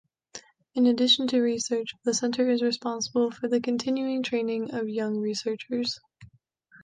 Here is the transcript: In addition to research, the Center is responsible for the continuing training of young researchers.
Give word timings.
In 0.73 0.87
addition 0.87 1.27
to 1.27 1.39
research, 1.41 1.91
the 2.05 2.13
Center 2.15 2.49
is 2.49 2.63
responsible 2.63 3.29
for 3.29 3.47
the 3.47 3.61
continuing 3.61 4.23
training 4.23 4.73
of 4.73 4.89
young 4.89 5.19
researchers. 5.19 5.99